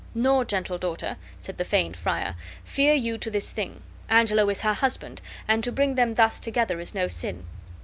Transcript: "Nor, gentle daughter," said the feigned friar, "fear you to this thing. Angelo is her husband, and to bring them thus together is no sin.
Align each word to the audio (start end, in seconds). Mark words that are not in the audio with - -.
"Nor, 0.15 0.45
gentle 0.45 0.79
daughter," 0.79 1.15
said 1.39 1.59
the 1.59 1.63
feigned 1.63 1.95
friar, 1.95 2.33
"fear 2.63 2.95
you 2.95 3.19
to 3.19 3.29
this 3.29 3.51
thing. 3.51 3.83
Angelo 4.09 4.49
is 4.49 4.61
her 4.61 4.73
husband, 4.73 5.21
and 5.47 5.63
to 5.63 5.71
bring 5.71 5.93
them 5.93 6.15
thus 6.15 6.39
together 6.39 6.79
is 6.79 6.95
no 6.95 7.07
sin. 7.07 7.45